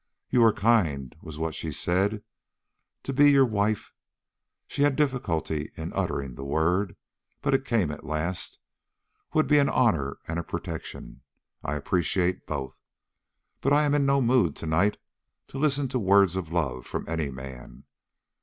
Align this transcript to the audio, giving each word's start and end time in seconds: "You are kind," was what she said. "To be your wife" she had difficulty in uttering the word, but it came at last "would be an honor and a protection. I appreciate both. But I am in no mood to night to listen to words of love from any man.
"You 0.31 0.43
are 0.45 0.51
kind," 0.51 1.15
was 1.21 1.37
what 1.37 1.53
she 1.53 1.71
said. 1.71 2.23
"To 3.03 3.13
be 3.13 3.29
your 3.31 3.45
wife" 3.45 3.93
she 4.65 4.81
had 4.81 4.95
difficulty 4.95 5.71
in 5.77 5.93
uttering 5.93 6.33
the 6.33 6.43
word, 6.43 6.95
but 7.43 7.53
it 7.53 7.65
came 7.65 7.91
at 7.91 8.03
last 8.03 8.57
"would 9.35 9.45
be 9.45 9.59
an 9.59 9.69
honor 9.69 10.17
and 10.27 10.39
a 10.39 10.43
protection. 10.43 11.21
I 11.63 11.75
appreciate 11.75 12.47
both. 12.47 12.79
But 13.61 13.73
I 13.73 13.83
am 13.83 13.93
in 13.93 14.07
no 14.07 14.21
mood 14.21 14.55
to 14.55 14.65
night 14.65 14.97
to 15.49 15.59
listen 15.59 15.87
to 15.89 15.99
words 15.99 16.35
of 16.35 16.51
love 16.51 16.87
from 16.87 17.07
any 17.07 17.29
man. 17.29 17.83